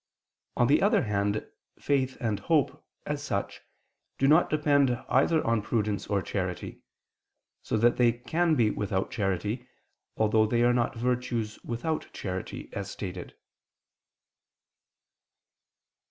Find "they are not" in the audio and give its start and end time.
10.47-10.95